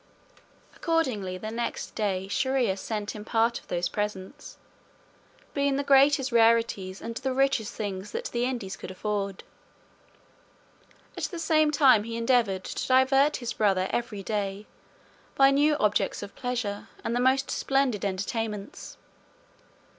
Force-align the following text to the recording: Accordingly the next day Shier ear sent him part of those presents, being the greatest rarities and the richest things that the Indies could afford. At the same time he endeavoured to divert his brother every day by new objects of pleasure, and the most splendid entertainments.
Accordingly 0.75 1.37
the 1.37 1.51
next 1.51 1.93
day 1.93 2.27
Shier 2.27 2.57
ear 2.57 2.75
sent 2.75 3.11
him 3.11 3.23
part 3.23 3.59
of 3.59 3.67
those 3.67 3.87
presents, 3.87 4.57
being 5.53 5.75
the 5.75 5.83
greatest 5.83 6.31
rarities 6.31 7.01
and 7.03 7.13
the 7.17 7.35
richest 7.35 7.75
things 7.75 8.09
that 8.09 8.25
the 8.33 8.45
Indies 8.45 8.75
could 8.75 8.89
afford. 8.89 9.43
At 11.15 11.25
the 11.25 11.37
same 11.37 11.69
time 11.69 12.03
he 12.05 12.17
endeavoured 12.17 12.63
to 12.63 12.87
divert 12.87 13.35
his 13.37 13.53
brother 13.53 13.85
every 13.91 14.23
day 14.23 14.65
by 15.35 15.51
new 15.51 15.75
objects 15.75 16.23
of 16.23 16.33
pleasure, 16.33 16.87
and 17.03 17.15
the 17.15 17.19
most 17.19 17.51
splendid 17.51 18.03
entertainments. 18.03 18.97